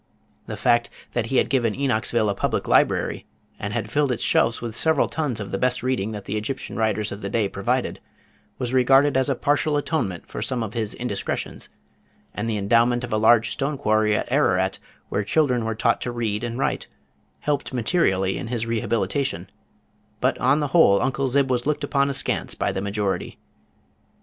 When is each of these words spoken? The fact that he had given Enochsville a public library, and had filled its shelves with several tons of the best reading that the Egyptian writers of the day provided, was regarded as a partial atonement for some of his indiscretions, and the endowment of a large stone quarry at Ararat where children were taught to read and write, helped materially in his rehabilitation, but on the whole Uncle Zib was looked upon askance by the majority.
The 0.47 0.57
fact 0.57 0.89
that 1.13 1.27
he 1.27 1.37
had 1.37 1.47
given 1.47 1.75
Enochsville 1.75 2.27
a 2.27 2.33
public 2.33 2.67
library, 2.67 3.27
and 3.59 3.71
had 3.71 3.91
filled 3.91 4.11
its 4.11 4.23
shelves 4.23 4.59
with 4.59 4.75
several 4.75 5.07
tons 5.07 5.39
of 5.39 5.51
the 5.51 5.59
best 5.59 5.83
reading 5.83 6.11
that 6.11 6.25
the 6.25 6.37
Egyptian 6.37 6.75
writers 6.75 7.11
of 7.11 7.21
the 7.21 7.29
day 7.29 7.47
provided, 7.47 7.99
was 8.57 8.73
regarded 8.73 9.15
as 9.15 9.29
a 9.29 9.35
partial 9.35 9.77
atonement 9.77 10.25
for 10.25 10.41
some 10.41 10.63
of 10.63 10.73
his 10.73 10.95
indiscretions, 10.95 11.69
and 12.33 12.49
the 12.49 12.57
endowment 12.57 13.03
of 13.03 13.13
a 13.13 13.17
large 13.17 13.51
stone 13.51 13.77
quarry 13.77 14.15
at 14.15 14.31
Ararat 14.31 14.79
where 15.09 15.23
children 15.23 15.65
were 15.65 15.75
taught 15.75 16.01
to 16.01 16.11
read 16.11 16.43
and 16.43 16.57
write, 16.57 16.87
helped 17.41 17.71
materially 17.71 18.39
in 18.39 18.47
his 18.47 18.65
rehabilitation, 18.65 19.51
but 20.19 20.35
on 20.39 20.61
the 20.61 20.69
whole 20.69 20.99
Uncle 20.99 21.27
Zib 21.27 21.51
was 21.51 21.67
looked 21.67 21.83
upon 21.83 22.09
askance 22.09 22.55
by 22.55 22.71
the 22.71 22.81
majority. 22.81 23.37